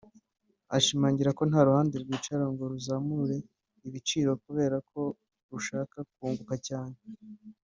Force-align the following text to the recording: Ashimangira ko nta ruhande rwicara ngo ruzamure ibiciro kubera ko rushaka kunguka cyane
Ashimangira 0.77 1.35
ko 1.37 1.43
nta 1.49 1.61
ruhande 1.67 1.95
rwicara 2.03 2.45
ngo 2.51 2.63
ruzamure 2.71 3.37
ibiciro 3.87 4.31
kubera 4.43 4.77
ko 4.89 5.01
rushaka 5.51 5.97
kunguka 6.13 6.55
cyane 6.69 6.97